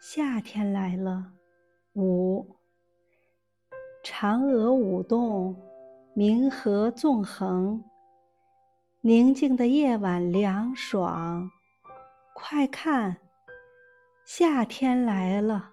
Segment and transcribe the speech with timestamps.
[0.00, 1.30] 夏天来了
[1.92, 2.56] 五
[4.02, 5.54] 嫦娥舞动
[6.16, 7.84] 冥河纵横
[9.02, 11.50] 宁静的夜晚凉爽
[12.34, 13.18] 快看
[14.24, 15.70] 夏天来了。